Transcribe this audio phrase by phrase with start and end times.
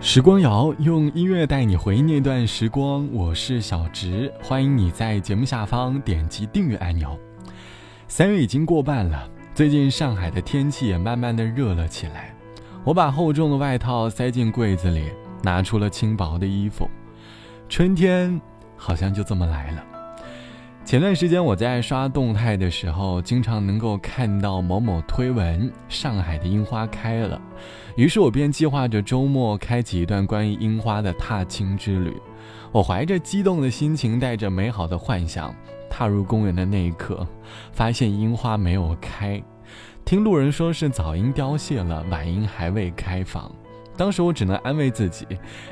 [0.00, 7.18] 时光谣用音乐带你回忆那段时光，我是小植，欢迎你在节目下方点击订阅按钮。
[8.06, 12.32] 三月已经过半了，最近上海的天气也慢慢的热了起来。
[12.84, 15.10] 我把厚重的外套塞进柜子里，
[15.42, 16.88] 拿出了轻薄的衣服。
[17.68, 18.40] 春天
[18.76, 19.84] 好像就这么来了。
[20.88, 27.38] 前段时间我在刷动态的时候，经常能够看到某某推文，上海的樱花开了，
[27.94, 32.16] 于是我便计划着周末开启一段关于樱花的踏青之旅。
[32.72, 35.54] 我怀着激动的心情，带着美好的幻想，
[35.90, 37.28] 踏入公园的那一刻，
[37.70, 39.42] 发现樱花没有开，
[40.06, 43.54] 听路人说是早樱凋谢了，晚樱还未开放。
[43.94, 45.26] 当时我只能安慰自己，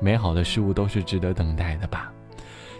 [0.00, 2.12] 美好的事物都是值得等待的吧。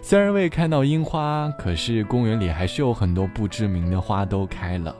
[0.02, 4.94] 虽然未看到樱花，可是公园里还是有很多不知名的花都开了，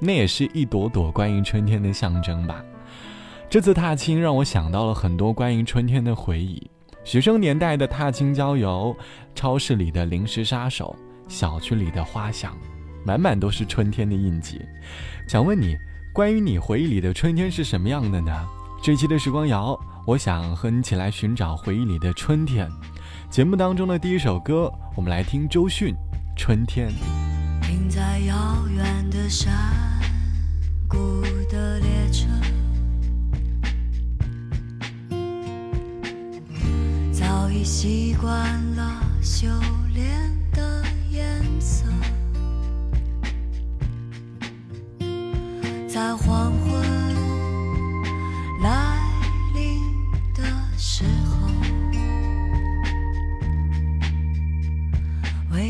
[0.00, 2.64] 那也是一朵朵关于春天的象征吧。
[3.50, 6.68] 这次踏青让我想到了很多关于春天的回忆：
[7.04, 8.96] 学生年代的踏青郊游，
[9.34, 10.96] 超市里的零食杀手，
[11.28, 12.56] 小区里的花香，
[13.04, 14.60] 满满都是春天的印记。
[15.28, 15.76] 想问你，
[16.14, 18.32] 关于你回忆里的春天是什么样的呢？
[18.82, 22.68] 这期的时光谣，我想和你一起来寻找回忆里的春天。
[23.30, 25.94] 节目当中的第一首歌，我们来听周迅
[26.36, 26.88] 《春天》。
[27.66, 29.52] 停在遥远的山
[30.88, 32.28] 谷的列车，
[37.12, 38.32] 早已习惯
[38.74, 39.48] 了修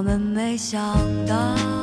[0.00, 0.80] 我们没想
[1.26, 1.79] 到。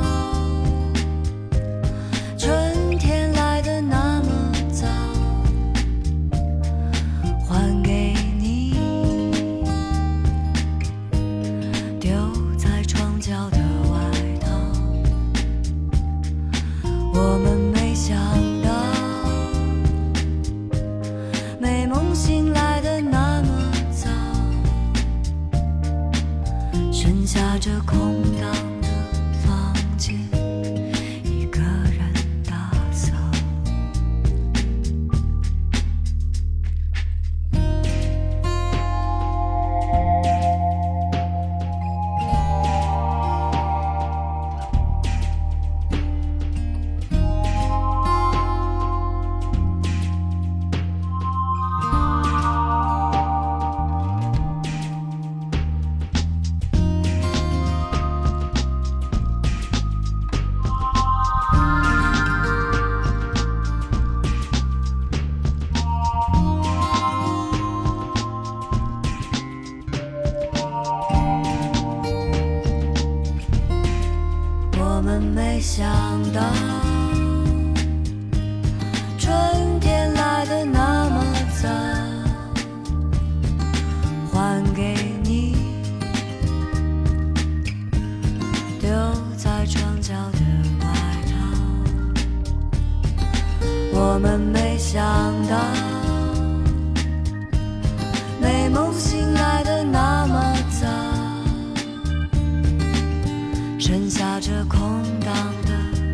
[104.39, 104.79] 这空
[105.19, 105.33] 荡
[105.65, 105.73] 的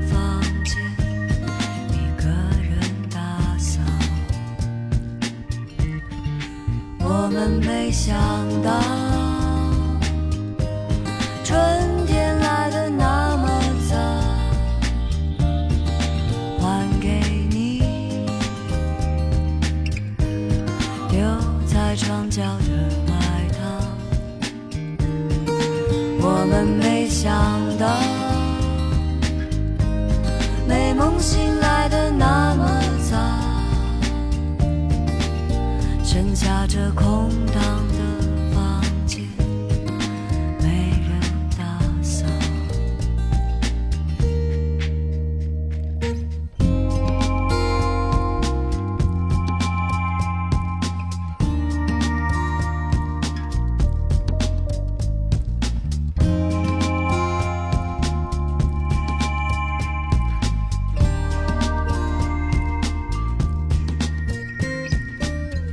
[0.10, 0.82] 房间，
[1.92, 2.26] 一个
[2.62, 2.80] 人
[3.12, 3.20] 打
[3.58, 3.82] 扫。
[7.00, 8.16] 我们没想
[8.64, 8.93] 到。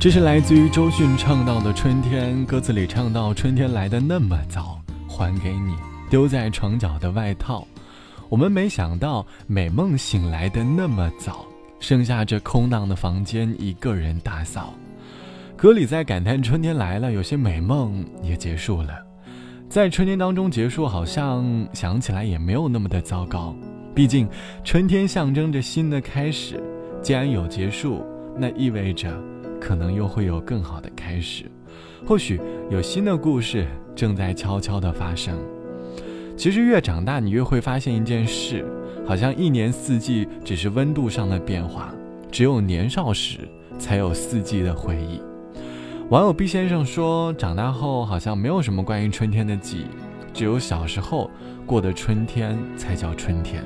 [0.01, 5.75] 这是来自于周迅唱到的《春天》，歌词里唱到：“春天来的那么早，还给你
[6.09, 7.67] 丢在床角的外套。”
[8.27, 11.45] 我们没想到，美梦醒来的那么早，
[11.79, 14.73] 剩下这空荡的房间，一个人打扫。
[15.55, 19.05] 歌里在感叹春天来了，有些美梦也结束了。
[19.69, 23.55] 在春天当中结束，好像想起来也没有那么的糟糕。
[23.93, 24.27] 毕竟，
[24.63, 26.59] 春天象征着新的开始，
[27.03, 28.03] 既然有结束，
[28.35, 29.15] 那意味着。
[29.61, 31.45] 可能又会有更好的开始，
[32.05, 32.41] 或许
[32.71, 35.37] 有新的故事正在悄悄的发生。
[36.35, 38.65] 其实越长大，你越会发现一件事，
[39.05, 41.93] 好像一年四季只是温度上的变化，
[42.31, 43.47] 只有年少时
[43.77, 45.21] 才有四季的回忆。
[46.09, 49.85] 网友毕先生说，长大后好像没有什么关于春天的记忆，
[50.33, 51.29] 只有小时候
[51.65, 53.63] 过的春天才叫春天。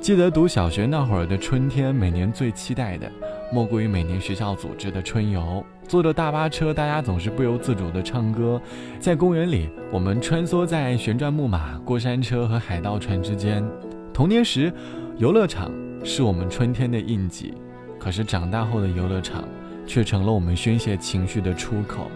[0.00, 3.12] 记得读小学那会儿的春天，每年最期待的。
[3.52, 8.60] 莫过于每年学校组织的春游，坐着大巴车，大家总是不由自主地唱歌。
[9.00, 13.64] 在公园里，我们穿梭在旋转木马、过山车和海盗船之间。
[14.12, 14.72] 童年时，
[15.18, 15.72] 游乐场
[16.04, 17.54] 是我们春天的印记，
[17.98, 19.42] 可是长大后的游乐场
[19.84, 22.08] 却成了我们宣泄情绪的出口。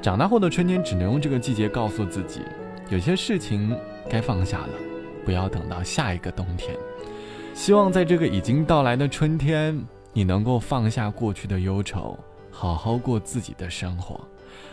[0.00, 2.42] 长大后的春天，只能用这个季节告诉自己，
[2.90, 3.76] 有些事情
[4.08, 4.68] 该放下了，
[5.24, 6.76] 不要等到下一个冬天。
[7.54, 9.84] 希望在这个已经到来的春天。
[10.14, 12.18] 你能够放下过去的忧愁，
[12.50, 14.18] 好好过自己的生活。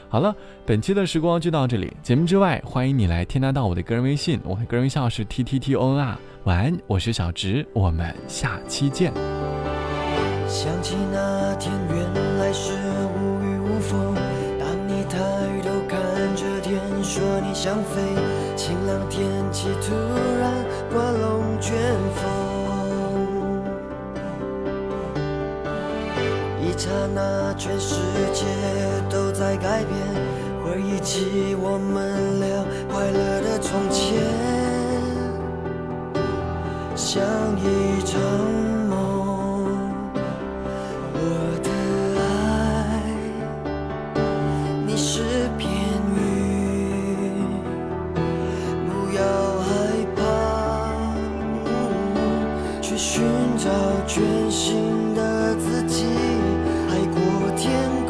[0.07, 0.33] 好了，
[0.65, 1.91] 本期的时光就到这里。
[2.03, 6.17] 节目之外，欢迎你来添加到我的个人微信，我的个人微信号是 t t t o n r。
[6.43, 9.11] 晚安，我是小直，我们下期见。
[10.47, 12.00] 想起那天月
[28.41, 28.49] 一切
[29.07, 29.95] 都在改变
[30.63, 34.17] 回忆起我们俩快乐的从前
[36.95, 37.21] 像
[37.59, 38.19] 一场
[38.89, 38.97] 梦。
[41.13, 41.19] 我
[41.61, 41.69] 的
[42.19, 42.21] 爱
[44.87, 45.21] 你是
[45.59, 45.69] 片
[46.17, 47.45] 云
[48.87, 49.21] 不要
[49.61, 49.69] 害
[50.15, 50.19] 怕
[52.81, 53.21] 去寻
[53.55, 53.69] 找
[54.07, 56.05] 全新的自己。
[56.91, 58.00] 海阔天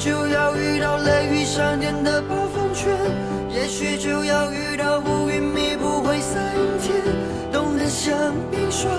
[0.00, 2.90] 就要遇到雷雨闪电的暴风圈，
[3.50, 6.96] 也许就要遇到乌云密布灰色阴天，
[7.52, 8.90] 冻得像冰霜，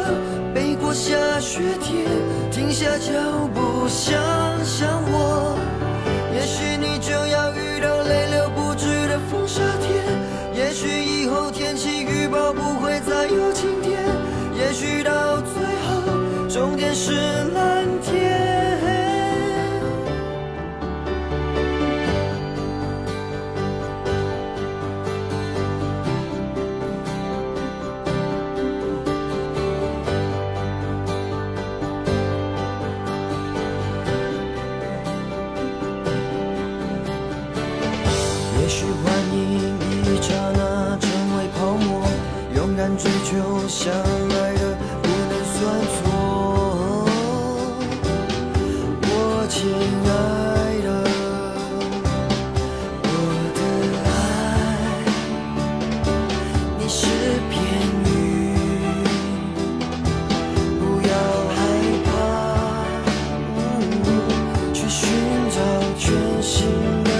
[0.53, 2.06] 背过下雪天，
[2.51, 3.12] 停下脚
[3.51, 4.13] 步想
[4.63, 5.57] 想我。
[6.36, 10.06] 也许你就要遇到泪流不止的风沙天，
[10.54, 13.97] 也许以后天气预报不会再有晴天，
[14.54, 17.11] 也许到最后终点是
[43.83, 43.97] 相爱
[44.54, 45.57] 的不能算
[45.95, 46.00] 错，
[49.02, 49.06] 我
[49.50, 49.57] 亲
[50.06, 50.07] 爱。
[50.83, 50.88] 的，
[53.02, 53.09] 我
[53.57, 53.59] 的
[54.06, 54.07] 爱。
[56.78, 57.00] 你是
[57.50, 57.52] 片
[58.06, 58.14] 雨，
[60.80, 61.11] 不要
[61.50, 61.57] 害
[62.06, 62.14] 怕，
[64.76, 65.02] 去寻
[65.50, 65.57] 找
[65.97, 66.06] 全
[66.44, 66.54] 新
[67.06, 67.10] 的。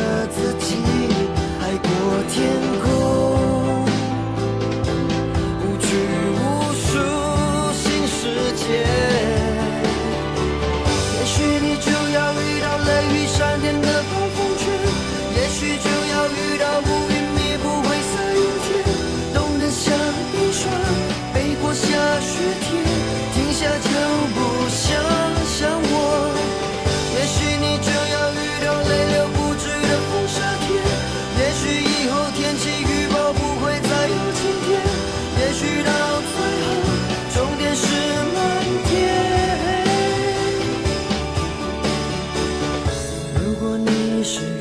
[44.22, 44.61] 也许。